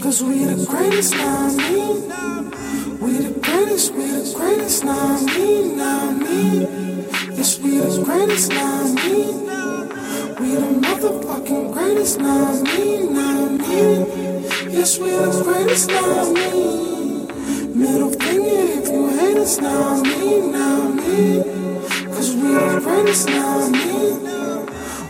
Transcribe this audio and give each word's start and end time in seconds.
Cause 0.00 0.22
we 0.22 0.44
the 0.44 0.66
greatest, 0.66 1.14
now 1.14 1.48
me. 1.48 2.06
We 3.00 3.12
the 3.12 3.40
greatest, 3.40 3.94
we 3.94 4.06
the 4.06 4.34
greatest, 4.36 4.84
now 4.84 5.20
me, 5.24 5.74
now 5.74 6.10
me. 6.10 6.60
Yes, 7.34 7.58
we 7.58 7.78
the 7.78 8.02
greatest, 8.04 8.50
now 8.50 8.82
me. 8.92 9.46
We 10.38 10.54
the 10.54 10.70
motherfucking 10.84 11.72
greatest, 11.72 12.20
now 12.20 12.62
me, 12.62 13.08
now 13.08 13.48
me. 13.48 14.72
Yes, 14.72 14.98
we 14.98 15.10
the 15.10 15.42
greatest, 15.42 15.88
now 15.88 16.30
me. 16.32 17.26
Middle 17.74 18.10
finger 18.10 18.80
if 18.80 18.88
you 18.88 19.08
hate 19.08 19.38
us, 19.38 19.58
now 19.60 20.02
me, 20.02 20.40
now 20.50 20.88
me. 20.90 21.42
Cause 22.12 22.34
we 22.34 22.52
the 22.52 22.80
greatest, 22.84 23.28
now 23.28 23.68
me. 23.68 23.96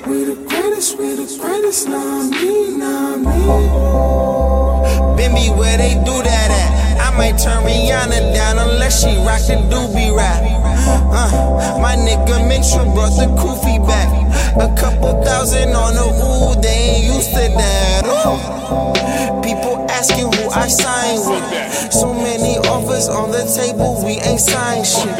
We 0.06 0.24
the 0.24 0.36
greatest, 0.48 0.98
we 0.98 1.14
the 1.16 1.38
greatest, 1.40 1.88
now 1.88 2.22
me, 2.22 2.76
now 2.76 3.16
me. 3.16 4.75
Bimby, 5.16 5.56
where 5.56 5.76
they 5.76 5.94
do 6.04 6.22
that 6.22 6.50
at? 6.50 6.70
I 7.00 7.16
might 7.16 7.38
turn 7.38 7.64
Rihanna 7.64 8.34
down 8.34 8.58
unless 8.58 9.02
she 9.02 9.16
rock 9.24 9.40
the 9.46 9.56
doobie 9.70 10.14
rap. 10.16 10.42
Uh, 10.86 11.78
my 11.80 11.96
nigga 11.96 12.46
Mitchell 12.46 12.84
brought 12.94 13.16
the 13.16 13.26
Koofy 13.40 13.84
back. 13.86 14.08
A 14.56 14.68
couple 14.80 15.22
thousand 15.22 15.74
on 15.74 15.94
the 15.94 16.06
ooh, 16.06 16.60
they 16.60 16.68
ain't 16.68 17.04
used 17.04 17.30
to 17.30 17.44
that. 17.56 18.04
Ooh. 18.06 19.42
People 19.42 19.86
asking 19.90 20.32
who 20.32 20.50
I 20.50 20.68
signed 20.68 21.22
with. 21.28 21.92
So 21.92 22.12
on 23.26 23.32
the 23.32 23.42
table, 23.50 23.98
we 24.06 24.22
ain't 24.22 24.40
signed 24.40 24.86
shit. 24.86 25.10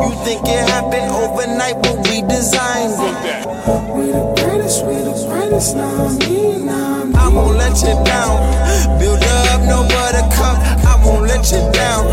You 0.00 0.16
think 0.24 0.40
it 0.48 0.64
happened 0.72 1.12
overnight, 1.12 1.76
but 1.82 1.96
we 2.08 2.24
designed 2.24 2.96
it. 2.96 3.44
We 3.92 4.08
the 4.16 4.24
greatest, 4.40 4.86
we 4.86 4.96
the 5.04 5.12
greatest, 5.28 5.76
now 5.76 6.08
me, 6.24 6.64
now 6.64 7.04
me. 7.04 7.14
I 7.14 7.28
won't 7.28 7.56
let 7.60 7.76
you 7.84 7.92
down. 8.08 8.40
Build 8.96 9.20
up, 9.20 9.60
no 9.68 9.84
buttercup. 9.92 10.56
I 10.88 10.96
won't 11.04 11.28
let 11.28 11.44
you 11.52 11.60
down. 11.76 12.08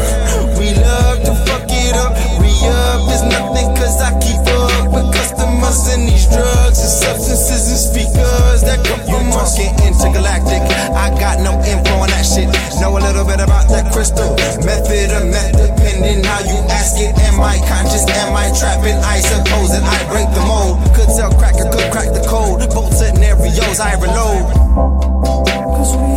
We 0.59 0.75
love 0.75 1.23
to 1.23 1.33
fuck 1.47 1.71
it 1.71 1.95
up. 1.95 2.11
Re 2.43 2.51
up 2.67 3.07
is 3.07 3.23
nothing 3.23 3.71
cause 3.79 4.03
I 4.03 4.11
keep 4.19 4.43
up 4.43 4.91
with 4.91 5.07
customers 5.15 5.87
and 5.95 6.11
these 6.11 6.27
drugs 6.27 6.79
and 6.83 6.91
substances 6.91 7.71
and 7.71 7.79
speakers 7.79 8.67
that 8.67 8.83
come 8.83 8.99
from 9.07 9.31
talking 9.31 9.71
intergalactic. 9.87 10.61
I 10.91 11.09
got 11.19 11.39
no 11.39 11.55
info 11.63 12.03
on 12.03 12.09
that 12.11 12.25
shit. 12.27 12.51
Know 12.81 12.97
a 12.97 12.99
little 12.99 13.23
bit 13.23 13.39
about 13.39 13.69
that 13.69 13.93
crystal. 13.93 14.36
I 19.17 19.19
suppose 19.19 19.69
that 19.73 19.81
I 19.81 19.97
break 20.13 20.29
the 20.29 20.45
mold. 20.45 20.77
Could 20.93 21.09
sell 21.09 21.33
crack, 21.33 21.57
could 21.57 21.91
crack 21.91 22.13
the 22.13 22.21
code. 22.29 22.61
Both 22.69 22.93
scenarios 22.97 23.79
I 23.79 23.97
reload. 23.97 24.45
Cause 25.73 25.97
we 25.97 26.16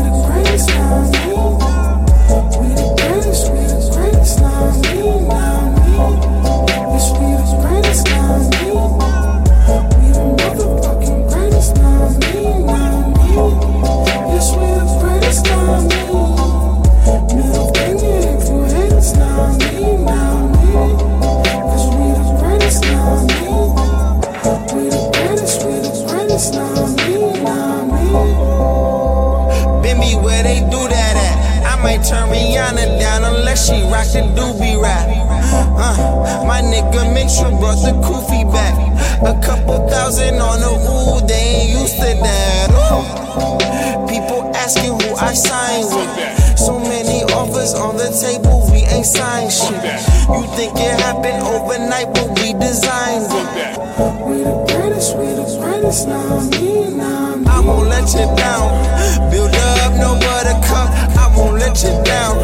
Mitchell 37.30 37.58
brought 37.58 37.78
the 37.78 37.94
Koofy 38.02 38.42
back. 38.50 38.74
A 39.22 39.38
couple 39.41 39.86
thousand 39.88 40.41
on 40.42 40.58
the 40.58 40.66
ooh, 40.66 41.26
they 41.28 41.62
ain't 41.62 41.70
used 41.70 41.94
to 42.02 42.10
that. 42.26 42.74
Ooh. 42.74 44.08
People 44.10 44.50
asking 44.56 44.98
who 44.98 45.14
I 45.14 45.32
signed 45.32 45.86
with. 45.94 46.58
So 46.58 46.80
many 46.80 47.22
offers 47.38 47.74
on 47.74 47.96
the 47.96 48.10
table, 48.10 48.66
we 48.72 48.82
ain't 48.82 49.06
signed 49.06 49.52
shit. 49.52 49.78
You 50.26 50.42
think 50.58 50.74
it 50.74 50.98
happened 51.06 51.38
overnight, 51.46 52.10
but 52.14 52.34
we 52.42 52.52
designed 52.58 53.30
it. 53.30 53.78
We 54.26 54.42
the 54.42 54.66
greatest, 54.66 55.16
we 55.16 55.26
the 55.30 55.46
greatest, 55.62 56.08
now 56.08 56.40
me, 56.50 56.90
now 56.96 57.36
me. 57.36 57.46
I 57.46 57.60
won't 57.60 57.88
let 57.88 58.10
you 58.10 58.26
down. 58.34 59.30
Build 59.30 59.54
up, 59.54 59.92
no 60.02 60.19
buttercup. 60.19 60.90
I 61.14 61.30
won't 61.36 61.62
let 61.62 61.78
you 61.78 61.94
down. 62.02 62.34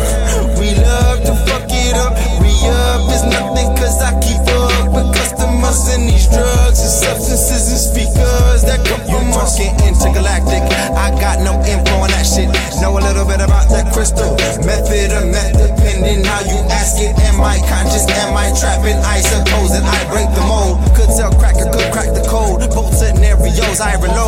Talking 9.46 9.78
intergalactic. 9.86 10.62
I 10.98 11.10
got 11.20 11.38
no 11.40 11.54
info 11.62 12.02
on 12.02 12.10
that 12.10 12.26
shit. 12.26 12.50
Know 12.82 12.98
a 12.98 13.02
little 13.02 13.24
bit 13.24 13.40
about 13.40 13.70
that 13.70 13.92
crystal. 13.94 14.34
Method 14.66 15.14
of 15.14 15.30
method, 15.30 15.70
depending 15.76 16.24
how 16.24 16.42
you 16.42 16.58
ask 16.70 16.98
it. 16.98 17.14
Am 17.30 17.40
I 17.40 17.58
conscious? 17.70 18.06
Am 18.26 18.36
I 18.36 18.50
trapping? 18.58 18.98
I 19.06 19.20
suppose 19.22 19.70
that 19.70 19.86
I 19.86 19.98
break 20.10 20.28
the 20.34 20.42
mold. 20.42 20.82
Could 20.96 21.10
sell 21.14 21.32
crack, 21.38 21.54
could 21.54 21.92
crack 21.94 22.10
the 22.14 22.26
code. 22.26 22.66
Both 22.74 22.98
scenarios 22.98 23.80
I 23.80 23.94
reload. 24.02 24.25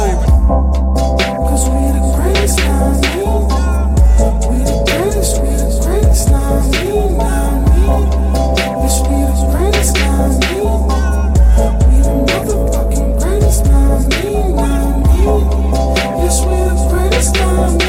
you. 17.39 17.88